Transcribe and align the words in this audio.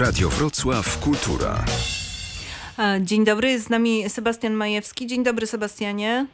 Radio 0.00 0.28
Wrocław 0.28 1.00
Kultura. 1.04 1.54
Dzień 3.00 3.24
dobry, 3.24 3.48
jest 3.48 3.66
z 3.66 3.70
nami 3.70 4.08
Sebastian 4.08 4.52
Majewski. 4.52 5.06
Dzień 5.06 5.24
dobry 5.24 5.46
Sebastianie. 5.46 6.26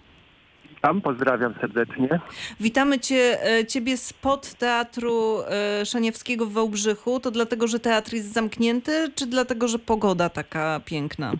Tam 0.81 1.01
pozdrawiam 1.01 1.55
serdecznie. 1.61 2.21
Witamy 2.61 2.99
cię, 2.99 3.39
e, 3.45 3.67
Ciebie 3.67 3.97
spod 3.97 4.55
Teatru 4.55 5.41
e, 5.41 5.87
Szaniewskiego 5.87 6.47
w 6.47 6.53
Wałbrzychu. 6.53 7.21
To 7.21 7.31
dlatego, 7.31 7.67
że 7.67 7.81
teatr 7.81 8.13
jest 8.15 8.33
zamknięty, 8.33 9.13
czy 9.15 9.27
dlatego, 9.27 9.69
że 9.69 9.79
pogoda 9.79 10.29
taka 10.29 10.81
piękna? 10.85 11.33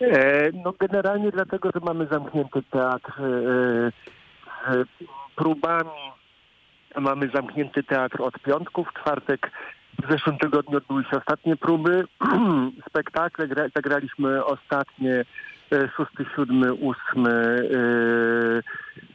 E, 0.00 0.50
no 0.52 0.72
generalnie 0.80 1.30
dlatego, 1.30 1.70
że 1.74 1.80
mamy 1.80 2.06
zamknięty 2.10 2.62
teatr 2.70 3.12
z 4.66 4.84
próbami. 5.36 5.90
Mamy 7.00 7.30
zamknięty 7.34 7.82
teatr 7.82 8.22
od 8.22 8.38
piątku. 8.38 8.84
W 8.84 9.02
czwartek 9.02 9.50
w 10.02 10.10
zeszłym 10.10 10.38
tygodniu 10.38 10.78
odbyły 10.78 11.04
się 11.04 11.18
ostatnie 11.18 11.56
próby. 11.56 12.04
Spektakle 12.88 13.46
zagraliśmy 13.76 14.44
ostatnie 14.44 15.24
6, 15.70 16.10
7, 16.36 16.62
8 17.14 17.26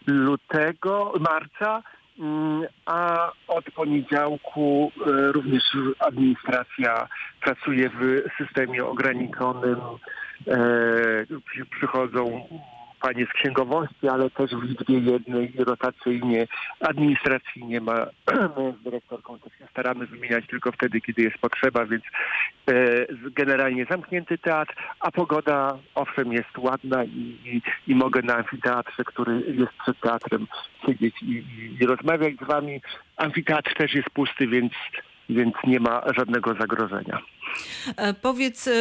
lutego, 0.08 1.14
marca, 1.20 1.82
mm, 2.20 2.68
a 2.86 3.32
od 3.48 3.66
poniedziałku 3.66 4.92
e, 5.08 5.32
również 5.32 5.64
administracja 6.00 7.08
pracuje 7.42 7.90
w 7.90 8.24
systemie 8.38 8.86
ograniczonym. 8.86 9.78
E, 10.48 10.56
przychodzą 11.72 12.48
panie 13.02 13.26
z 13.26 13.34
księgowości, 13.34 14.08
ale 14.08 14.30
też 14.30 14.52
w 14.52 14.64
liczbie 14.64 15.00
jednej 15.00 15.54
rotacyjnie, 15.58 16.48
administracyjnie 16.80 17.82
ma 17.82 18.06
z 18.80 18.84
dyrektorką 18.84 19.40
też 19.40 19.54
się 19.54 19.68
staramy 19.72 20.08
wymieniać 20.08 20.48
tylko 20.48 20.72
wtedy, 20.72 21.02
kiedy 21.02 21.22
jest 21.22 21.38
potrzeba, 21.38 21.86
więc 21.86 22.04
e, 22.70 22.74
generalnie 23.32 23.86
zamknięty 23.86 24.38
teatr, 24.38 24.74
a 25.00 25.12
pogoda 25.12 25.78
owszem 25.96 26.34
jest 26.34 26.58
ładna 26.58 27.04
i, 27.04 27.38
i, 27.46 27.62
i 27.88 27.96
mogę 27.96 28.22
na 28.22 28.36
amfiteatrze, 28.36 29.04
który 29.04 29.42
jest 29.48 29.74
przed 29.84 30.00
teatrem 30.00 30.48
siedzieć 30.86 31.24
i, 31.24 31.44
i 31.80 31.86
rozmawiać 31.86 32.34
z 32.36 32.48
wami. 32.48 32.82
Amfiteatr 33.18 33.74
też 33.74 33.94
jest 33.94 34.10
pusty, 34.10 34.48
więc 34.48 34.74
więc 35.30 35.54
nie 35.68 35.80
ma 35.80 36.02
żadnego 36.18 36.54
zagrożenia. 36.54 37.20
E, 37.98 38.14
powiedz, 38.14 38.68
e, 38.68 38.72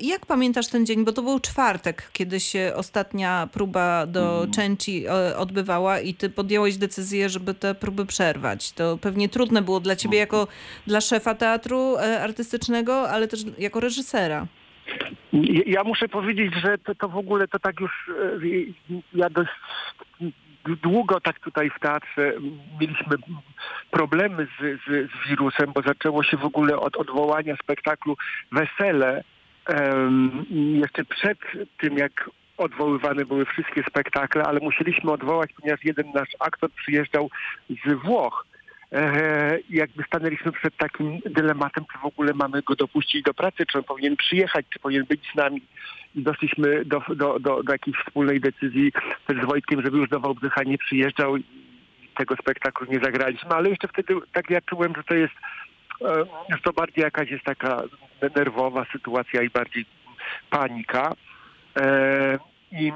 jak 0.00 0.26
pamiętasz 0.26 0.68
ten 0.68 0.86
dzień, 0.86 1.04
bo 1.04 1.12
to 1.12 1.22
był 1.22 1.40
czwartek, 1.40 2.10
kiedy 2.12 2.40
się 2.40 2.72
ostatnia 2.76 3.48
próba 3.52 4.06
do 4.06 4.38
mm. 4.38 4.50
Częci 4.50 5.06
e, 5.06 5.36
odbywała 5.36 6.00
i 6.00 6.14
ty 6.14 6.30
podjąłeś 6.30 6.76
decyzję, 6.76 7.28
żeby 7.28 7.54
te 7.54 7.74
próby 7.74 8.06
przerwać. 8.06 8.72
To 8.72 8.98
pewnie 8.98 9.28
trudne 9.28 9.62
było 9.62 9.80
dla 9.80 9.96
ciebie 9.96 10.18
jako 10.18 10.48
dla 10.86 11.00
szefa 11.00 11.34
teatru 11.34 11.96
artystycznego, 12.22 13.10
ale 13.10 13.28
też 13.28 13.40
jako 13.58 13.80
reżysera. 13.80 14.46
Ja 15.66 15.84
muszę 15.84 16.08
powiedzieć, 16.08 16.54
że 16.62 16.78
to, 16.78 16.94
to 16.94 17.08
w 17.08 17.16
ogóle 17.16 17.48
to 17.48 17.58
tak 17.58 17.80
już 17.80 18.10
ja 19.14 19.30
dość 19.30 19.50
długo 20.64 21.20
tak 21.20 21.38
tutaj 21.38 21.70
w 21.70 21.80
teatrze 21.80 22.32
mieliśmy 22.80 23.16
problemy 23.90 24.46
z, 24.46 24.80
z, 24.80 25.10
z 25.10 25.28
wirusem, 25.28 25.72
bo 25.74 25.82
zaczęło 25.82 26.22
się 26.22 26.36
w 26.36 26.44
ogóle 26.44 26.76
od 26.76 26.96
odwołania 26.96 27.56
spektaklu 27.62 28.16
Wesele. 28.52 29.24
Um, 29.68 30.46
jeszcze 30.50 31.04
przed 31.04 31.38
tym, 31.78 31.98
jak 31.98 32.30
odwoływane 32.56 33.24
były 33.24 33.44
wszystkie 33.44 33.82
spektakle, 33.82 34.42
ale 34.42 34.60
musieliśmy 34.60 35.12
odwołać, 35.12 35.50
ponieważ 35.60 35.84
jeden 35.84 36.12
nasz 36.14 36.28
aktor 36.38 36.70
przyjeżdżał 36.70 37.30
z 37.70 37.92
Włoch. 38.04 38.46
E, 38.92 39.58
jakby 39.70 40.02
stanęliśmy 40.02 40.52
przed 40.52 40.76
takim 40.76 41.20
dylematem, 41.26 41.84
czy 41.92 41.98
w 41.98 42.04
ogóle 42.04 42.32
mamy 42.34 42.62
go 42.62 42.76
dopuścić 42.76 43.22
do 43.22 43.34
pracy, 43.34 43.66
czy 43.66 43.78
on 43.78 43.84
powinien 43.84 44.16
przyjechać, 44.16 44.66
czy 44.70 44.78
powinien 44.78 45.04
być 45.04 45.20
z 45.32 45.36
nami 45.36 45.62
i 46.14 46.22
doszliśmy 46.22 46.84
do, 46.84 47.02
do, 47.08 47.38
do, 47.38 47.62
do 47.62 47.72
jakiejś 47.72 47.96
wspólnej 47.96 48.40
decyzji 48.40 48.92
z 49.28 49.46
Wojtkiem, 49.46 49.82
żeby 49.82 49.98
już 49.98 50.08
do 50.08 50.20
Wałbrzycha 50.20 50.62
nie 50.62 50.78
przyjeżdżał 50.78 51.36
i 51.36 51.44
tego 52.16 52.36
spektaklu 52.36 52.86
nie 52.90 53.00
zagraliśmy, 53.04 53.50
ale 53.50 53.70
jeszcze 53.70 53.88
wtedy 53.88 54.14
tak 54.32 54.50
ja 54.50 54.60
czułem, 54.60 54.92
że 54.96 55.04
to 55.04 55.14
jest, 55.14 55.34
e, 56.02 56.24
że 56.48 56.58
to 56.62 56.72
bardziej 56.72 57.02
jakaś 57.02 57.30
jest 57.30 57.44
taka 57.44 57.82
nerwowa 58.36 58.86
sytuacja 58.92 59.42
i 59.42 59.50
bardziej 59.50 59.84
panika. 60.50 61.12
E, 61.80 62.38
I 62.72 62.92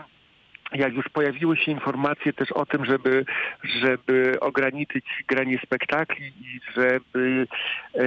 jak 0.72 0.94
już 0.94 1.08
pojawiły 1.08 1.56
się 1.56 1.72
informacje 1.72 2.32
też 2.32 2.52
o 2.52 2.66
tym, 2.66 2.84
żeby, 2.84 3.24
żeby 3.64 4.40
ograniczyć 4.40 5.04
granie 5.28 5.58
spektakli 5.64 6.26
i 6.26 6.60
żeby 6.76 7.46
e, 7.94 8.04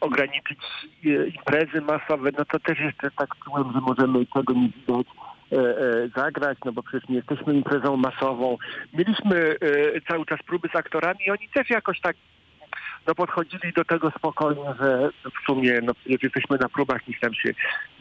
ograniczyć 0.00 0.58
e, 1.04 1.08
imprezy 1.28 1.80
masowe, 1.80 2.30
no 2.38 2.44
to 2.44 2.58
też 2.58 2.78
jeszcze 2.80 3.10
tak 3.10 3.28
czułem, 3.44 3.72
że 3.72 3.80
możemy 3.80 4.26
tego 4.26 4.52
nie 4.52 4.68
widać 4.68 5.06
e, 5.52 5.56
e, 5.56 6.08
zagrać, 6.16 6.58
no 6.64 6.72
bo 6.72 6.82
przecież 6.82 7.08
nie 7.08 7.16
jesteśmy 7.16 7.54
imprezą 7.54 7.96
masową. 7.96 8.58
Mieliśmy 8.92 9.56
cały 10.08 10.26
czas 10.26 10.42
próby 10.46 10.68
z 10.74 10.76
aktorami 10.76 11.18
i 11.26 11.30
oni 11.30 11.48
też 11.54 11.70
jakoś 11.70 12.00
tak 12.00 12.16
no 13.08 13.14
podchodzili 13.14 13.72
do 13.72 13.84
tego 13.84 14.10
spokojnie, 14.10 14.74
że 14.80 15.10
w 15.24 15.46
sumie 15.46 15.80
no, 15.82 15.92
jesteśmy 16.06 16.58
na 16.60 16.68
próbach, 16.68 17.08
nic 17.08 17.22
nam 17.22 17.34
się 17.34 17.48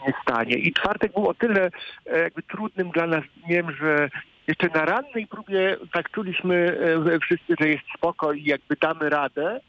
nie 0.08 0.14
stanie. 0.22 0.56
I 0.56 0.74
czwartek 0.74 1.14
był 1.14 1.28
o 1.28 1.34
tyle 1.34 1.70
jakby 2.06 2.44
trudnym 2.44 2.92
dla 2.92 3.08
nas 3.08 3.24
dniem, 3.46 3.72
że 3.72 4.10
jeszcze 4.48 4.68
na 4.68 4.86
rannej 4.86 5.28
próbie 5.28 5.78
tak 5.94 6.12
czuliśmy 6.12 6.78
wszyscy, 7.22 7.56
że 7.60 7.70
jest 7.70 7.84
spokoj 7.98 8.42
i 8.42 8.46
jakby 8.46 8.76
damy 8.82 9.10
radę, 9.10 9.60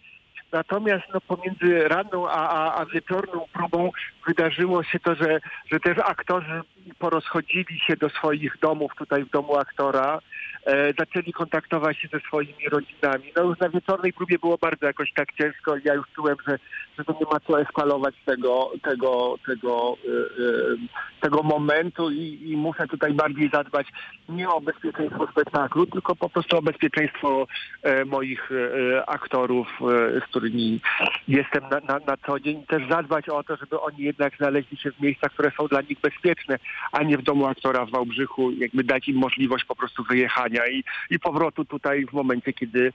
Natomiast 0.53 1.04
no, 1.14 1.20
pomiędzy 1.20 1.88
ranną 1.88 2.28
a, 2.28 2.48
a, 2.48 2.81
a 2.81 2.86
wieczorną 2.86 3.44
próbą 3.53 3.91
wydarzyło 4.26 4.82
się 4.82 5.00
to, 5.00 5.14
że, 5.14 5.41
że 5.72 5.81
też 5.81 5.98
aktorzy 5.98 6.60
porozchodzili 6.98 7.81
się 7.86 7.97
do 7.97 8.09
swoich 8.09 8.58
domów 8.58 8.92
tutaj 8.98 9.25
w 9.25 9.31
domu 9.31 9.56
aktora 9.56 10.19
e, 10.66 10.92
zaczęli 10.98 11.32
kontaktować 11.32 11.98
się 11.98 12.08
ze 12.12 12.20
swoimi 12.20 12.69
rodzinami. 12.70 13.32
No 13.37 13.42
już 13.42 13.58
na 13.58 13.69
wieczornej 13.69 14.12
próbie 14.12 14.38
było 14.38 14.58
bardzo 14.58 14.87
jakoś 14.87 15.12
tak 15.12 15.32
ciężko 15.32 15.76
i 15.76 15.81
ja 15.84 15.94
już 15.94 16.06
czułem, 16.14 16.37
że, 16.48 16.58
że 16.98 17.04
to 17.04 17.12
nie 17.12 17.26
ma 17.32 17.41
co 17.41 17.60
eskalować 17.60 18.14
tego, 18.25 18.70
tego, 18.82 19.38
tego, 19.47 19.97
e, 20.04 20.10
e, 20.10 20.76
tego 21.20 21.42
momentu 21.42 22.10
i, 22.10 22.50
i 22.50 22.56
muszę 22.56 22.86
tutaj 22.86 23.14
bardziej 23.14 23.50
zadbać 23.50 23.86
nie 24.28 24.48
o 24.48 24.60
bezpieczeństwo 24.60 25.26
spektaklu, 25.31 25.87
tylko 25.87 26.16
po 26.16 26.28
prostu 26.28 26.58
o 26.58 26.62
bezpieczeństwo 26.62 27.47
e, 27.82 28.04
moich 28.04 28.50
e, 28.53 29.08
aktorów, 29.08 29.69
e, 29.81 30.20
z 30.20 30.25
którymi 30.25 30.81
jestem 31.28 31.62
na, 31.62 31.81
na, 31.81 31.98
na 32.06 32.16
co 32.26 32.41
dzień. 32.41 32.66
Też 32.66 32.88
zadbać 32.88 33.28
o 33.28 33.42
to, 33.42 33.56
żeby 33.56 33.81
oni 33.81 33.98
jednak 33.98 34.37
znaleźli 34.37 34.76
się 34.76 34.92
w 34.92 35.00
miejscach, 35.00 35.32
które 35.32 35.50
są 35.50 35.66
dla 35.66 35.81
nich 35.81 36.00
bezpieczne, 36.00 36.58
a 36.92 37.03
nie 37.03 37.19
w 37.19 37.22
domu 37.22 37.47
aktora 37.47 37.87
w 37.87 37.91
Wałbrzychu, 37.91 38.50
jakby 38.50 38.84
dać 38.84 39.08
im 39.08 39.16
możliwość 39.16 39.64
po 39.64 39.76
prostu 39.76 40.04
wyjechania 40.04 40.66
i, 40.66 40.84
i 41.10 41.19
powrotu 41.19 41.64
tutaj 41.64 42.06
w 42.06 42.12
momencie, 42.12 42.53
kiedy, 42.53 42.92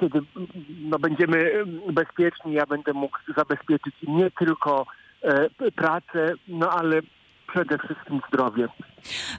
kiedy 0.00 0.20
no, 0.80 0.98
będziemy 0.98 1.64
bezpieczni, 1.92 2.52
ja 2.52 2.66
będę 2.66 2.92
mógł 2.92 3.09
zabezpieczyć 3.36 3.94
nie 4.02 4.30
tylko 4.30 4.86
e, 5.22 5.48
pracę, 5.76 6.34
no 6.48 6.70
ale 6.70 7.02
przede 7.52 7.78
wszystkim 7.78 8.20
zdrowie. 8.28 8.68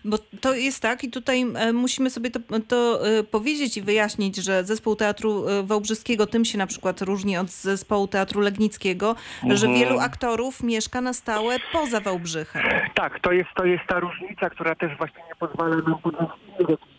Bo 0.05 0.17
to 0.41 0.53
jest 0.53 0.81
tak 0.81 1.03
i 1.03 1.11
tutaj 1.11 1.45
e, 1.55 1.73
musimy 1.73 2.09
sobie 2.09 2.31
to, 2.31 2.39
to, 2.67 3.07
e, 3.07 3.23
powiedzieć 3.23 3.77
i 3.77 3.81
wyjaśnić, 3.81 4.35
że 4.35 4.63
zespół 4.63 4.95
Teatru 4.95 5.45
Wałbrzyskiego 5.63 6.27
tym 6.27 6.45
się 6.45 6.57
na 6.57 6.67
przykład 6.67 7.01
różni 7.01 7.37
od 7.37 7.49
zespołu 7.49 8.07
Teatru 8.07 8.41
Legnickiego, 8.41 9.09
mhm. 9.09 9.57
że 9.57 9.67
wielu 9.67 9.99
aktorów 9.99 10.63
mieszka 10.63 11.01
na 11.01 11.13
stałe 11.13 11.55
poza 11.73 11.99
Wałbrzychem. 11.99 12.61
Tak, 12.93 13.19
to 13.19 13.31
jest, 13.31 13.49
to 13.55 13.65
jest 13.65 13.83
ta 13.87 13.99
różnica, 13.99 14.49
która 14.49 14.75
też 14.75 14.97
właśnie 14.97 15.23
nie 15.27 15.35
pozwala 15.35 15.75
nam 15.75 15.97
podjąć 16.01 16.31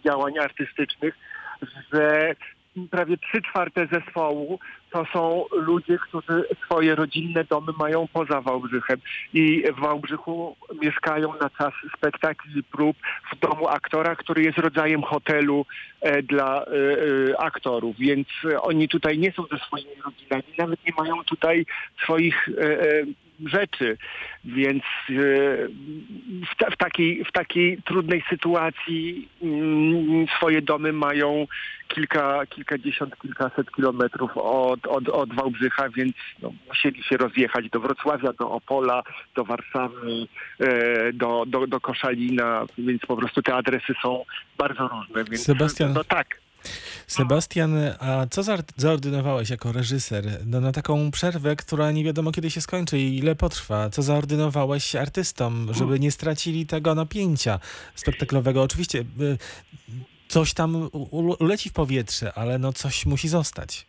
działań 0.04 0.38
artystycznych, 0.38 1.14
że 1.92 2.34
prawie 2.90 3.16
trzy 3.16 3.42
czwarte 3.42 3.86
zespołu 3.92 4.58
to 4.92 5.04
są 5.12 5.44
ludzie, 5.52 5.98
którzy 5.98 6.44
swoje 6.64 6.94
rodzinne 6.94 7.44
domy 7.44 7.72
mają 7.78 8.08
poza 8.12 8.40
Wałbrzychem 8.40 9.00
i 9.34 9.64
w 9.76 9.80
Wałbrzychu 9.80 10.56
mieszkają 10.82 11.32
na 11.40 11.50
czas 11.50 11.72
spektakli 11.96 12.62
prób 12.62 12.96
w 13.32 13.38
domu 13.38 13.68
aktora, 13.68 14.16
który 14.16 14.42
jest 14.42 14.58
rodzajem 14.58 15.02
hotelu 15.02 15.66
e, 16.00 16.22
dla 16.22 16.62
e, 16.62 16.66
e 16.66 17.40
aktorów, 17.40 17.96
więc 17.98 18.28
oni 18.60 18.88
tutaj 18.88 19.18
nie 19.18 19.32
są 19.32 19.42
ze 19.52 19.58
swoimi 19.58 20.02
rodzinami, 20.04 20.54
nawet 20.58 20.86
nie 20.86 20.92
mają 20.98 21.24
tutaj 21.24 21.66
swoich 22.04 22.48
rzeczy, 23.48 23.96
więc 24.44 24.82
e, 24.82 25.14
w, 26.50 26.56
ta, 26.58 26.70
w, 26.70 26.76
takiej, 26.76 27.24
w 27.24 27.32
takiej 27.32 27.82
trudnej 27.82 28.24
sytuacji 28.30 29.28
mm, 29.42 30.26
swoje 30.36 30.62
domy 30.62 30.92
mają 30.92 31.46
kilka, 31.88 32.46
kilkadziesiąt, 32.46 33.16
kilkaset 33.22 33.70
kilometrów 33.70 34.30
od, 34.36 34.86
od, 34.86 35.08
od 35.08 35.34
Wałbrzycha, 35.34 35.88
więc 35.88 36.16
no, 36.42 36.52
musieli 36.68 37.02
się 37.02 37.16
rozjechać 37.16 37.70
do 37.70 37.80
Wrocławia, 37.80 38.32
do 38.32 38.50
Opola, 38.50 39.02
do 39.34 39.44
Warszawy, 39.44 40.26
e, 40.60 41.12
do, 41.12 41.44
do, 41.46 41.66
do 41.66 41.80
Koszalina, 41.80 42.64
więc 42.78 43.02
po 43.06 43.16
prostu 43.16 43.42
te 43.42 43.54
adresy 43.54 43.94
są 44.02 44.24
bardzo 44.58 44.88
różne. 44.88 45.24
Więc, 45.24 45.44
Sebastian, 45.44 45.92
no 45.92 46.04
tak. 46.04 46.42
Sebastian, 47.06 47.76
a 47.98 48.26
co 48.30 48.42
zaor- 48.42 48.62
zaordynowałeś 48.76 49.50
jako 49.50 49.72
reżyser 49.72 50.24
no, 50.46 50.60
na 50.60 50.72
taką 50.72 51.10
przerwę, 51.10 51.56
która 51.56 51.90
nie 51.92 52.04
wiadomo 52.04 52.32
kiedy 52.32 52.50
się 52.50 52.60
skończy 52.60 52.98
i 52.98 53.18
ile 53.18 53.34
potrwa? 53.34 53.90
Co 53.90 54.02
zaordynowałeś 54.02 54.96
artystom, 54.96 55.68
żeby 55.74 56.00
nie 56.00 56.10
stracili 56.10 56.66
tego 56.66 56.94
napięcia 56.94 57.60
spektaklowego? 57.94 58.62
Oczywiście 58.62 58.98
y, 59.20 59.38
coś 60.28 60.54
tam 60.54 60.90
uleci 61.10 61.68
w 61.68 61.72
powietrze, 61.72 62.32
ale 62.34 62.58
no 62.58 62.72
coś 62.72 63.06
musi 63.06 63.28
zostać. 63.28 63.86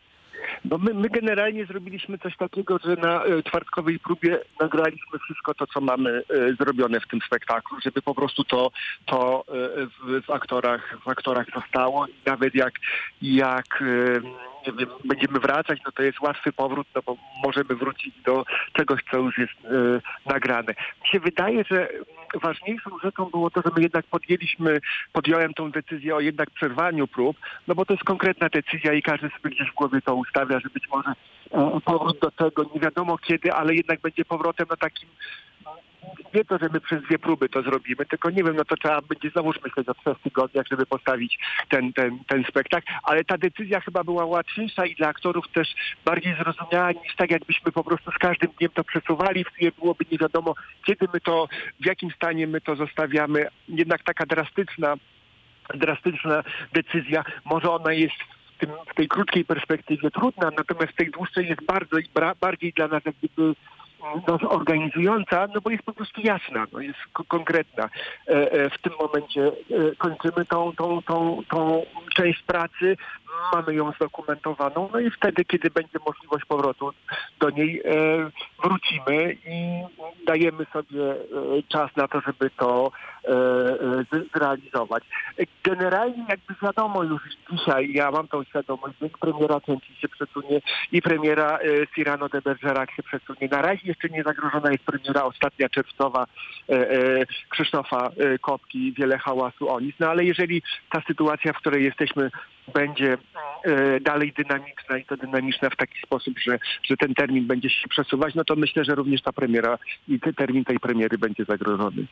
No 0.65 0.77
my, 0.77 0.93
my 0.93 1.09
generalnie 1.09 1.65
zrobiliśmy 1.65 2.17
coś 2.17 2.37
takiego, 2.37 2.79
że 2.85 2.95
na 2.95 3.23
e, 3.23 3.43
czwartkowej 3.43 3.99
próbie 3.99 4.39
nagraliśmy 4.59 5.19
wszystko 5.19 5.53
to, 5.53 5.67
co 5.67 5.81
mamy 5.81 6.23
e, 6.29 6.53
zrobione 6.53 6.99
w 6.99 7.07
tym 7.07 7.19
spektaklu, 7.25 7.77
żeby 7.85 8.01
po 8.01 8.15
prostu 8.15 8.43
to, 8.43 8.71
to 9.05 9.45
e, 9.47 9.85
w, 9.85 10.25
w, 10.25 10.29
aktorach, 10.29 10.97
w 11.05 11.07
aktorach 11.07 11.47
zostało 11.55 12.07
i 12.07 12.13
nawet 12.25 12.55
jak, 12.55 12.73
jak 13.21 13.81
e, 13.81 14.52
nie 14.67 14.73
wiem, 14.73 14.89
będziemy 15.05 15.39
wracać, 15.39 15.79
no 15.85 15.91
to 15.91 16.03
jest 16.03 16.21
łatwy 16.21 16.51
powrót, 16.51 16.87
no 16.95 17.01
bo 17.05 17.17
możemy 17.43 17.75
wrócić 17.75 18.15
do 18.25 18.45
czegoś, 18.73 19.01
co 19.11 19.17
już 19.17 19.37
jest 19.37 19.53
e, 19.65 19.69
nagrane. 20.33 20.73
Mi 21.03 21.09
się 21.09 21.19
wydaje, 21.19 21.63
że 21.71 21.89
ważniejszą 22.41 22.99
rzeczą 23.03 23.25
było 23.25 23.49
to, 23.49 23.61
że 23.61 23.71
my 23.75 23.81
jednak 23.81 24.05
podjęliśmy, 24.05 24.79
podjąłem 25.13 25.53
tą 25.53 25.71
decyzję 25.71 26.15
o 26.15 26.19
jednak 26.19 26.49
przerwaniu 26.49 27.07
prób, 27.07 27.37
no 27.67 27.75
bo 27.75 27.85
to 27.85 27.93
jest 27.93 28.03
konkretna 28.03 28.49
decyzja 28.49 28.93
i 28.93 29.01
każdy 29.01 29.29
sobie 29.29 29.55
gdzieś 29.55 29.69
w 29.71 29.75
głowie 29.75 30.01
to 30.01 30.15
ustawia, 30.15 30.59
że 30.59 30.69
być 30.69 30.89
może 30.89 31.13
e, 31.51 31.79
powrót 31.85 32.19
do 32.19 32.31
tego 32.31 32.65
nie 32.75 32.79
wiadomo 32.79 33.17
kiedy, 33.17 33.53
ale 33.53 33.75
jednak 33.75 34.01
będzie 34.01 34.25
powrotem 34.25 34.67
na 34.69 34.77
takim 34.77 35.09
nie 36.33 36.45
to, 36.45 36.57
że 36.57 36.69
my 36.73 36.81
przez 36.81 37.03
dwie 37.03 37.19
próby 37.19 37.49
to 37.49 37.61
zrobimy, 37.61 38.05
tylko 38.05 38.29
nie 38.29 38.43
wiem, 38.43 38.55
no 38.55 38.65
to 38.65 38.77
trzeba 38.77 39.01
będzie 39.01 39.29
znowu 39.29 39.53
myśleć 39.63 39.89
o 39.89 39.93
trzech 39.93 40.19
tygodniach, 40.23 40.65
żeby 40.71 40.85
postawić 40.85 41.39
ten, 41.69 41.93
ten, 41.93 42.19
ten 42.27 42.43
spektakl, 42.43 42.87
ale 43.03 43.23
ta 43.23 43.37
decyzja 43.37 43.79
chyba 43.79 44.03
była 44.03 44.25
łatwiejsza 44.25 44.85
i 44.85 44.95
dla 44.95 45.07
aktorów 45.07 45.47
też 45.47 45.75
bardziej 46.05 46.35
zrozumiała 46.35 46.91
niż 46.91 47.15
tak, 47.15 47.31
jakbyśmy 47.31 47.71
po 47.71 47.83
prostu 47.83 48.11
z 48.11 48.17
każdym 48.17 48.51
dniem 48.57 48.71
to 48.73 48.83
przesuwali, 48.83 49.43
w 49.43 49.75
byłoby 49.79 50.05
nie 50.11 50.17
wiadomo, 50.17 50.55
kiedy 50.85 51.07
my 51.13 51.19
to, 51.19 51.47
w 51.79 51.85
jakim 51.85 52.11
stanie 52.11 52.47
my 52.47 52.61
to 52.61 52.75
zostawiamy. 52.75 53.47
Jednak 53.69 54.03
taka 54.03 54.25
drastyczna, 54.25 54.95
drastyczna 55.73 56.43
decyzja, 56.73 57.23
może 57.45 57.71
ona 57.71 57.93
jest 57.93 58.15
w, 58.91 58.95
tej 58.95 59.07
krótkiej 59.07 59.45
perspektywie 59.45 60.11
trudna, 60.11 60.51
natomiast 60.57 60.93
w 60.93 60.95
tej 60.95 61.11
dłuższej 61.11 61.47
jest 61.47 61.65
bardzo, 61.65 61.97
bardziej 62.41 62.73
dla 62.73 62.87
nas 62.87 63.05
jak 63.05 63.15
gdyby 63.15 63.55
no, 64.27 64.49
organizująca, 64.49 65.47
no 65.53 65.61
bo 65.61 65.69
jest 65.69 65.83
po 65.83 65.93
prostu 65.93 66.21
jasna, 66.21 66.65
no, 66.73 66.79
jest 66.79 66.99
ko- 67.13 67.23
konkretna. 67.23 67.89
E, 68.27 68.51
e, 68.51 68.69
w 68.69 68.81
tym 68.81 68.93
momencie 68.99 69.47
e, 69.47 69.95
kończymy 69.97 70.45
tą, 70.45 70.71
tą, 70.77 71.01
tą, 71.03 71.41
tą 71.49 71.85
część 72.15 72.43
pracy, 72.43 72.97
mamy 73.53 73.75
ją 73.75 73.91
zdokumentowaną, 73.91 74.89
no 74.93 74.99
i 74.99 75.11
wtedy, 75.11 75.45
kiedy 75.45 75.69
będzie 75.69 75.99
możliwość 76.05 76.45
powrotu 76.45 76.91
do 77.39 77.49
niej, 77.49 77.83
wrócimy 78.63 79.37
i 79.45 79.83
dajemy 80.27 80.65
sobie 80.73 81.15
czas 81.67 81.95
na 81.95 82.07
to, 82.07 82.21
żeby 82.21 82.49
to 82.49 82.91
zrealizować. 84.33 85.03
E, 85.39 85.43
Generalnie 85.63 86.25
jakby 86.29 86.55
wiadomo 86.61 87.03
już 87.03 87.21
dzisiaj, 87.51 87.93
ja 87.93 88.11
mam 88.11 88.27
tą 88.27 88.43
świadomość, 88.43 88.95
że 89.01 89.09
premiera 89.09 89.61
Części 89.61 89.95
się 89.95 90.07
przesunie 90.07 90.61
i 90.91 91.01
premiera 91.01 91.57
e, 91.57 91.87
Cyrano 91.95 92.29
de 92.29 92.41
Bergerac 92.41 92.89
się 92.91 93.03
przesunie. 93.03 93.47
Na 93.51 93.61
razie 93.61 93.87
jeszcze 93.87 94.09
nie 94.09 94.23
zagrożona 94.23 94.71
jest 94.71 94.83
premiera 94.83 95.23
ostatnia 95.23 95.69
czerwcowa 95.69 96.25
e, 96.69 96.73
e, 96.73 97.25
Krzysztofa 97.49 98.11
e, 98.17 98.39
Kopki, 98.39 98.93
wiele 98.97 99.17
hałasu 99.17 99.69
o 99.69 99.79
nic. 99.79 99.95
No 99.99 100.09
ale 100.09 100.23
jeżeli 100.23 100.61
ta 100.91 101.01
sytuacja, 101.07 101.53
w 101.53 101.57
której 101.57 101.83
jesteśmy, 101.83 102.31
będzie 102.73 103.17
e, 103.63 103.99
dalej 103.99 104.33
dynamiczna 104.37 104.97
i 104.97 105.05
to 105.05 105.17
dynamiczna 105.17 105.69
w 105.69 105.75
taki 105.75 105.99
sposób, 106.05 106.39
że, 106.39 106.59
że 106.83 106.97
ten 106.97 107.13
termin 107.13 107.47
będzie 107.47 107.69
się 107.69 107.87
przesuwać, 107.87 108.35
no 108.35 108.43
to 108.43 108.55
myślę, 108.55 108.85
że 108.85 108.95
również 108.95 109.21
ta 109.21 109.31
premiera 109.31 109.77
i 110.07 110.19
te, 110.19 110.33
termin 110.33 110.65
tej 110.65 110.79
premiery 110.79 111.17
będzie 111.17 111.45
zagrożony. 111.45 112.05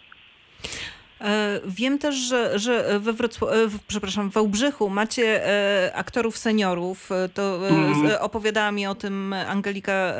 E, 1.21 1.59
Wiem 1.65 2.00
też, 2.00 2.15
że, 2.15 2.59
że 2.59 3.00
we 3.00 3.13
Wrocław, 3.13 3.51
e, 3.53 3.56
przepraszam, 3.88 4.29
w 4.29 4.33
Wałbrzychu 4.33 4.89
macie 4.89 5.47
e, 5.47 5.91
aktorów 5.95 6.38
seniorów. 6.38 7.09
To 7.33 7.69
Mhm. 7.69 8.18
opowiadała 8.19 8.71
mi 8.71 8.88
o 8.88 8.95
tym 8.95 9.33
Angelika 9.33 10.13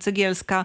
Cegielska, 0.00 0.64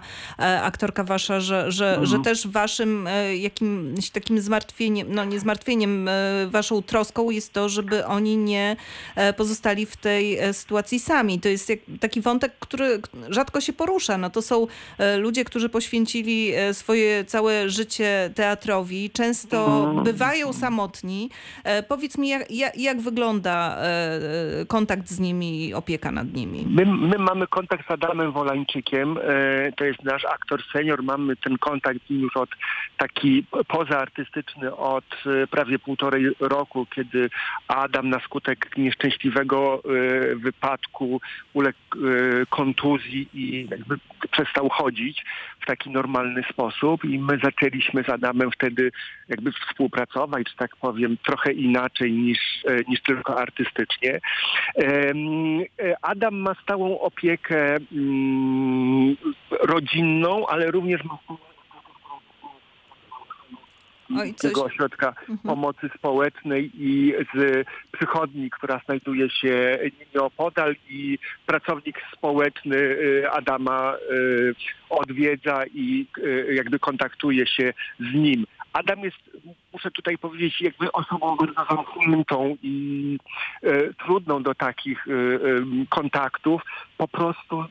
aktorka 0.62 1.04
wasza, 1.04 1.40
że, 1.40 1.72
że, 1.72 1.98
że 2.02 2.18
też 2.18 2.48
waszym 2.48 3.08
jakimś 3.38 4.10
takim 4.10 4.40
zmartwieniem, 4.40 5.14
no 5.14 5.24
nie 5.24 5.40
zmartwieniem, 5.40 6.10
waszą 6.48 6.82
troską 6.82 7.30
jest 7.30 7.52
to, 7.52 7.68
żeby 7.68 8.06
oni 8.06 8.36
nie 8.36 8.76
pozostali 9.36 9.86
w 9.86 9.96
tej 9.96 10.38
sytuacji 10.52 11.00
sami. 11.00 11.40
To 11.40 11.48
jest 11.48 11.72
taki 12.00 12.20
wątek, 12.20 12.52
który 12.60 13.00
rzadko 13.28 13.60
się 13.60 13.72
porusza. 13.72 14.18
No 14.18 14.30
to 14.30 14.42
są 14.42 14.66
ludzie, 15.18 15.44
którzy 15.44 15.68
poświęcili 15.68 16.52
swoje 16.72 17.24
całe 17.24 17.70
życie 17.70 18.30
teatrowi, 18.34 19.10
często 19.10 19.29
bywają 20.04 20.52
samotni. 20.52 21.30
E, 21.64 21.82
Powiedz 21.82 22.18
mi, 22.18 22.28
jak, 22.28 22.42
jak, 22.76 23.00
wygląda 23.00 23.76
e, 23.76 23.80
e, 24.60 24.66
kontakt 24.66 25.08
z 25.08 25.20
nimi 25.20 25.68
i 25.68 25.74
opieka 25.74 26.10
nad 26.10 26.32
nimi? 26.32 26.66
My, 26.68 26.86
my 26.86 27.18
mamy 27.18 27.46
kontakt 27.46 27.88
z 27.88 27.90
Adamem 27.90 28.32
Wolańczykiem, 28.32 29.18
to 29.76 29.84
jest 29.84 30.04
nasz 30.04 30.24
aktor 30.24 30.62
senior, 30.72 31.02
mamy 31.02 31.36
ten 31.36 31.58
kontakt 31.58 32.06
z 32.06 32.10
nim 32.10 32.20
już 32.20 32.36
od 32.36 32.50
taki 32.96 33.44
pozaartystyczny 33.68 34.76
od 34.76 35.04
prawie 35.50 35.78
półtorej 35.78 36.30
roku, 36.40 36.86
kiedy 36.94 37.30
Adam 37.68 38.10
na 38.10 38.20
skutek 38.20 38.76
nieszczęśliwego 38.76 39.82
wypadku 40.36 41.20
uległ 41.54 41.78
kontuzji 42.50 43.28
i 43.34 43.68
jakby 43.70 43.96
przestał 44.30 44.68
chodzić 44.68 45.24
w 45.60 45.66
taki 45.66 45.90
normalny 45.90 46.42
sposób 46.52 47.04
i 47.04 47.18
my 47.18 47.38
zaczęliśmy 47.44 48.02
z 48.02 48.08
Adamem 48.08 48.50
wtedy 48.50 48.90
jakby 49.30 49.52
współpracować, 49.52 50.48
że 50.48 50.56
tak 50.56 50.76
powiem, 50.76 51.16
trochę 51.26 51.52
inaczej 51.52 52.12
niż, 52.12 52.38
e, 52.64 52.76
niż 52.88 53.02
tylko 53.02 53.38
artystycznie. 53.38 54.20
E, 54.78 55.12
Adam 56.02 56.34
ma 56.34 56.54
stałą 56.62 57.00
opiekę 57.00 57.76
mm, 57.92 59.16
rodzinną, 59.50 60.46
ale 60.46 60.70
również 60.70 61.04
ma 61.04 61.18
Oj, 64.18 64.34
coś- 64.34 64.50
tego 64.50 64.64
ośrodka 64.64 65.14
pomocy 65.44 65.90
społecznej 65.98 66.70
i 66.74 67.14
z 67.34 67.66
przychodni, 67.92 68.50
która 68.50 68.80
znajduje 68.84 69.30
się 69.30 69.78
nieopodal 70.14 70.76
i 70.88 71.18
pracownik 71.46 71.98
społeczny 72.12 72.76
y, 72.76 73.30
Adama 73.30 73.94
odwiedza 74.90 75.62
i 75.74 76.06
jakby 76.52 76.78
kontaktuje 76.78 77.46
się 77.46 77.72
z 78.00 78.14
nim. 78.14 78.46
Adam 78.72 79.00
jest, 79.00 79.16
muszę 79.72 79.90
tutaj 79.90 80.18
powiedzieć, 80.18 80.60
jakby 80.60 80.92
osobą 80.92 81.36
bardzo 81.36 81.64
zamkniętą 81.70 82.56
i 82.62 83.18
e, 83.62 83.94
trudną 83.94 84.42
do 84.42 84.54
takich 84.54 85.06
e, 85.08 85.12
em, 85.12 85.86
kontaktów. 85.88 86.62
Po 86.98 87.08
prostu 87.08 87.60
e, 87.60 87.66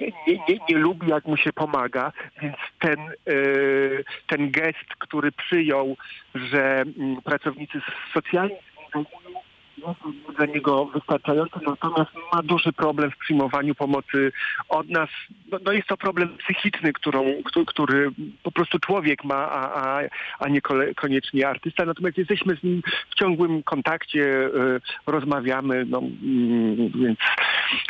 nie, 0.00 0.38
nie, 0.48 0.58
nie 0.68 0.78
lubi, 0.78 1.08
jak 1.08 1.24
mu 1.26 1.36
się 1.36 1.52
pomaga, 1.52 2.12
więc 2.42 2.56
ten, 2.78 3.00
e, 3.00 3.34
ten 4.26 4.50
gest, 4.50 4.94
który 4.98 5.32
przyjął, 5.32 5.96
że 6.34 6.80
mm, 6.80 7.22
pracownicy 7.22 7.80
socjalni 8.14 8.56
dla 10.36 10.46
niego 10.46 10.86
wystarczający, 10.86 11.60
natomiast 11.66 12.10
ma 12.32 12.42
duży 12.42 12.72
problem 12.72 13.10
w 13.10 13.16
przyjmowaniu 13.16 13.74
pomocy 13.74 14.32
od 14.68 14.88
nas. 14.88 15.10
No, 15.54 15.60
no 15.64 15.72
jest 15.72 15.88
to 15.88 15.96
problem 15.96 16.36
psychiczny, 16.38 16.92
którą, 16.92 17.24
który, 17.66 18.10
po 18.42 18.52
prostu 18.52 18.78
człowiek 18.78 19.24
ma, 19.24 19.50
a, 19.50 19.98
a, 19.98 20.00
a 20.38 20.48
nie 20.48 20.60
koniecznie 20.96 21.48
artysta. 21.48 21.84
Natomiast 21.84 22.18
jesteśmy 22.18 22.56
z 22.56 22.62
nim 22.62 22.82
w 23.10 23.14
ciągłym 23.14 23.62
kontakcie, 23.62 24.46
e, 24.46 24.50
rozmawiamy, 25.06 25.84
no, 25.88 25.98
mm, 25.98 26.92
więc, 26.94 27.18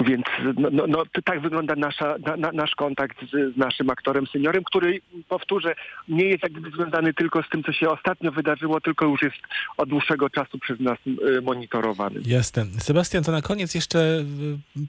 więc 0.05 0.25
no, 0.57 0.69
no, 0.73 0.85
no, 0.89 1.03
tak 1.25 1.41
wygląda 1.41 1.75
nasza, 1.77 2.17
na, 2.27 2.37
na, 2.37 2.53
nasz 2.53 2.75
kontakt 2.75 3.17
z, 3.23 3.55
z 3.55 3.57
naszym 3.57 3.91
aktorem 3.91 4.27
seniorem, 4.27 4.65
który, 4.65 5.01
powtórzę, 5.29 5.75
nie 6.09 6.25
jest 6.25 6.43
jak 6.43 6.53
gdyby 6.53 6.71
związany 6.71 7.15
tylko 7.15 7.43
z 7.43 7.49
tym, 7.49 7.63
co 7.63 7.73
się 7.73 7.89
ostatnio 7.89 8.33
wydarzyło, 8.33 8.81
tylko 8.81 9.07
już 9.07 9.23
jest 9.23 9.37
od 9.77 9.89
dłuższego 9.89 10.31
czasu 10.31 10.59
przez 10.59 10.81
nas 10.81 10.99
e, 11.07 11.41
monitorowany. 11.41 12.21
Jasne. 12.27 12.65
Sebastian, 12.79 13.25
to 13.25 13.33
na 13.33 13.43
koniec 13.43 13.75
jeszcze 13.75 14.25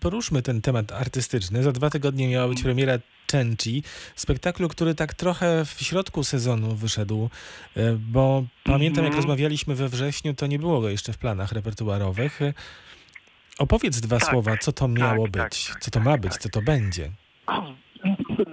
poruszmy 0.01 0.41
ten 0.41 0.61
temat 0.61 0.91
artystyczny. 0.91 1.63
Za 1.63 1.71
dwa 1.71 1.89
tygodnie 1.89 2.27
miała 2.27 2.47
być 2.47 2.64
premiera 2.65 2.93
Cenci, 3.27 3.83
spektaklu, 4.15 4.69
który 4.69 4.95
tak 4.95 5.13
trochę 5.13 5.65
w 5.65 5.81
środku 5.81 6.23
sezonu 6.23 6.75
wyszedł, 6.75 7.29
y, 7.77 7.97
bo 7.99 8.45
pamiętam 8.63 9.03
jak 9.03 9.13
Mhm. 9.13 9.15
rozmawialiśmy 9.15 9.75
we 9.75 9.89
wrześniu, 9.89 10.33
to 10.33 10.47
nie 10.47 10.59
było 10.59 10.81
go 10.81 10.89
jeszcze 10.89 11.13
w 11.13 11.17
planach 11.17 11.51
repertuarowych. 11.51 12.41
Y, 12.41 12.53
Opowiedz 13.57 13.99
dwa 13.99 14.19
Tak, 14.19 14.29
słowa, 14.29 14.57
co 14.57 14.71
to 14.71 14.87
miało 14.87 15.27
tak, 15.27 15.31
być, 15.31 15.65
tak, 15.67 15.79
co 15.79 15.91
to 15.91 15.99
tak, 15.99 16.03
ma 16.03 16.17
być, 16.17 16.31
tak. 16.31 16.41
co 16.41 16.49
to 16.49 16.61
będzie. 16.61 17.11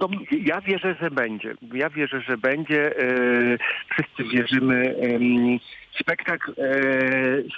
No, 0.01 0.09
ja 0.45 0.61
wierzę, 0.61 0.97
że 1.01 1.11
będzie. 1.11 1.55
Ja 1.75 1.91
wierzę, 1.91 2.21
że 2.21 2.39
będzie. 2.39 2.99
E, 2.99 3.59
wszyscy 3.91 4.25
wierzymy. 4.25 4.95
Spektakl 6.01 6.51
e, 6.51 6.55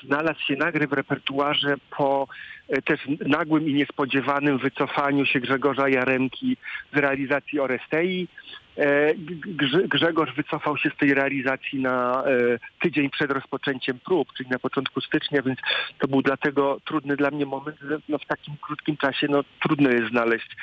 znalazł 0.06 0.40
się 0.40 0.56
nagle 0.56 0.86
w 0.86 0.92
repertuarze 0.92 1.74
po 1.96 2.28
e, 2.68 2.82
też 2.82 3.00
nagłym 3.26 3.68
i 3.68 3.74
niespodziewanym 3.74 4.58
wycofaniu 4.58 5.26
się 5.26 5.40
Grzegorza 5.40 5.88
Jaremki 5.88 6.56
z 6.94 6.96
realizacji 6.96 7.60
Orestei. 7.60 8.28
Grze- 9.46 9.88
Grzegorz 9.88 10.34
wycofał 10.34 10.76
się 10.76 10.90
z 10.90 10.96
tej 10.96 11.14
realizacji 11.14 11.80
na 11.80 12.24
tydzień 12.80 13.10
przed 13.10 13.30
rozpoczęciem 13.30 13.98
prób, 14.04 14.32
czyli 14.36 14.50
na 14.50 14.58
początku 14.58 15.00
stycznia, 15.00 15.42
więc 15.42 15.58
to 15.98 16.08
był 16.08 16.22
dlatego 16.22 16.80
trudny 16.84 17.16
dla 17.16 17.30
mnie 17.30 17.46
moment, 17.46 17.76
no, 18.08 18.18
w 18.18 18.26
takim 18.26 18.54
krótkim 18.60 18.96
czasie 18.96 19.26
no, 19.30 19.44
trudno 19.60 19.90
jest 19.90 20.10
znaleźć 20.10 20.56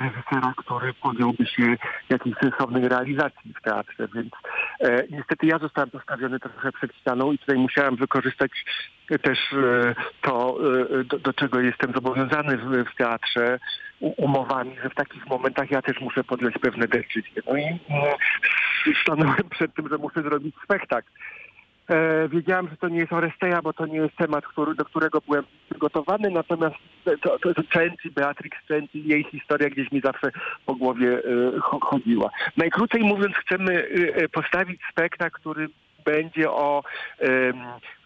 reżysera, 0.00 0.52
który 0.56 0.94
podjąłby 0.94 1.46
się 1.46 1.76
jakiejś 2.10 2.36
sensownej 2.42 2.88
realizacji 2.88 3.54
w 3.54 3.62
teatrze, 3.62 4.08
więc 4.14 4.32
e, 4.80 5.04
niestety 5.10 5.46
ja 5.46 5.58
zostałem 5.58 5.90
postawiony 5.90 6.40
trochę 6.40 6.72
przed 6.72 6.94
ścianą 6.94 7.32
i 7.32 7.38
tutaj 7.38 7.56
musiałem 7.56 7.96
wykorzystać 7.96 8.50
też 9.22 9.38
e, 9.52 9.94
to, 10.22 10.58
e, 11.00 11.04
do, 11.04 11.18
do 11.18 11.32
czego 11.32 11.60
jestem 11.60 11.92
zobowiązany 11.92 12.56
w, 12.56 12.84
w 12.92 12.96
teatrze 12.96 13.58
umowami, 14.00 14.76
że 14.82 14.90
w 14.90 14.94
takich 14.94 15.26
momentach 15.26 15.70
ja 15.70 15.82
też 15.82 16.00
muszę 16.00 16.24
podjąć 16.24 16.58
pewne 16.58 16.88
decyzje. 16.88 17.42
No 17.46 17.56
i 17.56 17.62
e, 17.62 17.78
stanąłem 19.02 19.48
przed 19.50 19.74
tym, 19.74 19.88
że 19.88 19.98
muszę 19.98 20.22
zrobić 20.22 20.54
spektakl. 20.64 21.10
E, 21.90 22.28
wiedziałem, 22.28 22.68
że 22.68 22.76
to 22.76 22.88
nie 22.88 22.98
jest 22.98 23.12
Oresteja, 23.12 23.62
bo 23.62 23.72
to 23.72 23.86
nie 23.86 23.98
jest 23.98 24.16
temat, 24.16 24.46
który, 24.46 24.74
do 24.74 24.84
którego 24.84 25.20
byłem 25.28 25.44
przygotowany, 25.70 26.30
natomiast 26.30 26.76
to, 27.22 27.38
to, 27.38 27.54
to 27.54 27.62
Cenci, 27.72 28.10
Beatrix 28.10 28.58
jej 28.94 29.24
historia 29.24 29.70
gdzieś 29.70 29.92
mi 29.92 30.00
zawsze 30.00 30.30
po 30.66 30.74
głowie 30.74 31.18
e, 31.18 31.58
cho- 31.60 31.80
chodziła. 31.80 32.30
Najkrócej 32.56 33.00
mówiąc, 33.00 33.34
chcemy 33.36 33.72
e, 33.72 34.14
e, 34.14 34.28
postawić 34.28 34.80
spektakl, 34.90 35.40
który 35.40 35.68
będzie 36.04 36.50
o 36.50 36.82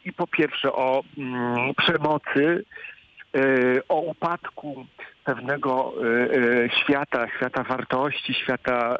i 0.04 0.12
po 0.12 0.26
pierwsze 0.26 0.72
o 0.72 1.02
mm, 1.18 1.74
przemocy, 1.74 2.64
e, 3.34 3.42
o 3.88 4.00
upadku 4.00 4.86
pewnego 5.24 5.92
e, 6.04 6.70
świata, 6.70 7.26
świata 7.36 7.62
wartości, 7.62 8.34
świata 8.34 8.98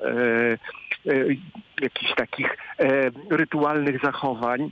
jakichś 1.81 2.15
takich 2.15 2.57
e, 2.79 3.11
rytualnych 3.31 4.01
zachowań, 4.03 4.71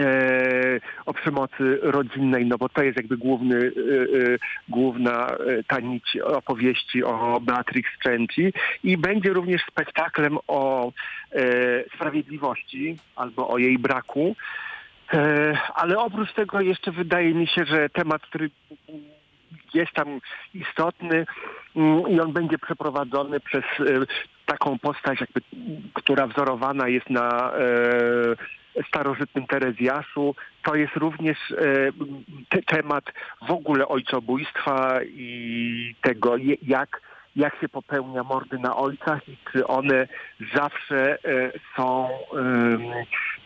e, 0.00 0.80
o 1.06 1.14
przemocy 1.14 1.78
rodzinnej, 1.82 2.46
no 2.46 2.58
bo 2.58 2.68
to 2.68 2.82
jest 2.82 2.96
jakby 2.96 3.16
główny, 3.16 3.56
e, 3.56 3.60
e, 3.60 4.38
główna 4.68 5.26
e, 5.26 5.36
ta 5.68 5.80
nić 5.80 6.16
opowieści 6.16 7.04
o 7.04 7.40
Beatrix 7.40 7.90
Cenci 8.02 8.52
i 8.84 8.96
będzie 8.96 9.32
również 9.32 9.62
spektaklem 9.70 10.38
o 10.48 10.92
e, 11.32 11.42
sprawiedliwości 11.94 12.96
albo 13.16 13.48
o 13.48 13.58
jej 13.58 13.78
braku. 13.78 14.36
E, 15.14 15.58
ale 15.74 15.98
oprócz 15.98 16.32
tego 16.32 16.60
jeszcze 16.60 16.92
wydaje 16.92 17.34
mi 17.34 17.46
się, 17.46 17.64
że 17.64 17.88
temat, 17.88 18.22
który 18.22 18.50
jest 19.74 19.92
tam 19.92 20.20
istotny 20.54 21.26
mm, 21.76 22.08
i 22.08 22.20
on 22.20 22.32
będzie 22.32 22.58
przeprowadzony 22.58 23.40
przez 23.40 23.64
e, 23.64 23.84
taką 24.46 24.78
postać, 24.78 25.20
jakby, 25.20 25.40
która 25.94 26.26
wzorowana 26.26 26.88
jest 26.88 27.10
na 27.10 27.52
e, 27.52 28.84
starożytnym 28.88 29.46
Terezjaszu. 29.46 30.34
To 30.62 30.74
jest 30.74 30.96
również 30.96 31.38
e, 31.50 31.54
te, 32.48 32.62
temat 32.62 33.04
w 33.48 33.50
ogóle 33.50 33.88
ojcobójstwa 33.88 34.98
i 35.04 35.94
tego, 36.02 36.36
jak, 36.62 37.00
jak 37.36 37.60
się 37.60 37.68
popełnia 37.68 38.22
mordy 38.22 38.58
na 38.58 38.76
ojcach 38.76 39.28
i 39.28 39.36
czy 39.52 39.66
one 39.66 40.08
zawsze 40.54 41.18
e, 41.24 41.52
są 41.76 42.08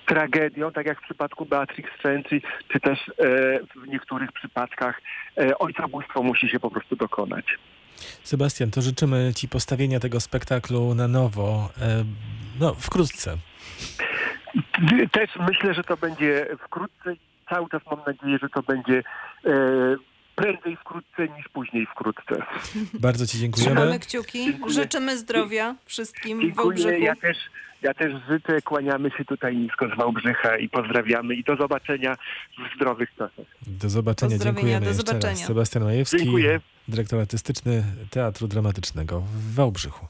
tragedią, 0.07 0.73
tak 0.73 0.87
jak 0.87 0.99
w 0.99 1.05
przypadku 1.05 1.47
Beatrix 1.47 1.91
Cenci, 2.03 2.43
czy 2.69 2.81
też 2.81 2.99
e, 3.09 3.13
w 3.85 3.89
niektórych 3.89 4.33
przypadkach 4.33 5.01
e, 5.39 5.59
ojcobójstwo 5.59 6.23
musi 6.23 6.49
się 6.49 6.61
po 6.61 6.71
prostu 6.71 6.97
dokonać. 6.97 7.45
Sebastian, 8.23 8.71
to 8.71 8.83
życzymy 8.83 9.33
Ci 9.35 9.49
postawienia 9.49 10.01
tego 10.01 10.21
spektaklu 10.21 10.95
na 10.95 11.09
nowo, 11.09 11.69
no 12.61 12.75
wkrótce. 12.75 13.37
Też 15.13 15.31
myślę, 15.49 15.75
że 15.75 15.85
to 15.85 15.97
będzie 15.97 16.47
wkrótce 16.65 17.15
cały 17.49 17.69
czas 17.69 17.83
mam 17.91 18.01
nadzieję, 18.07 18.39
że 18.43 18.49
to 18.49 18.63
będzie 18.63 19.03
prędzej 20.37 20.77
wkrótce 20.77 21.29
niż 21.37 21.49
później 21.49 21.87
wkrótce. 21.87 22.35
Bardzo 22.95 23.27
Ci 23.27 23.33
Trzymamy 23.51 23.51
dziękujemy. 23.55 23.99
kciuki. 23.99 24.45
Dziękuję. 24.45 24.75
Życzymy 24.75 25.19
zdrowia 25.19 25.75
wszystkim 25.85 26.39
w 26.39 26.43
Dziękuję. 26.43 26.65
Wałbrzychu. 26.65 27.03
Ja 27.05 27.17
też, 27.17 27.37
ja 27.83 27.95
też 27.95 28.13
życzę, 28.29 28.63
kłaniamy 28.63 29.11
się 29.19 29.25
tutaj 29.25 29.57
nisko 29.57 29.87
z 29.95 29.97
Wałbrzycha 29.99 30.57
i 30.57 30.69
pozdrawiamy 30.69 31.35
i 31.35 31.45
do 31.45 31.57
zobaczenia 31.57 32.15
w 32.59 32.77
zdrowych 32.77 33.09
czasach. 33.19 33.47
Do 33.67 33.89
zobaczenia, 33.89 34.39
dziękujemy 34.39 34.87
do 34.87 34.95
zobaczenia. 34.95 35.29
raz. 35.31 35.45
Sebastian 35.47 35.85
Majewski, 35.85 36.19
Dziękuję. 36.19 36.61
dyrektor 36.89 37.21
artystyczny 37.21 37.85
Teatru 38.11 38.49
Dramatycznego 38.49 39.21
w 39.21 39.55
Wałbrzychu. 39.55 40.07